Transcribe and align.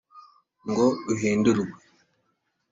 ngo 0.69 0.85
uhindurwe 1.13 1.69